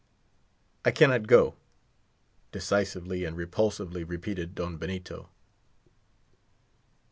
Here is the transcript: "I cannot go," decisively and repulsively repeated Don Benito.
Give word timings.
"I 0.83 0.89
cannot 0.89 1.27
go," 1.27 1.53
decisively 2.51 3.23
and 3.23 3.37
repulsively 3.37 4.03
repeated 4.03 4.55
Don 4.55 4.77
Benito. 4.77 5.29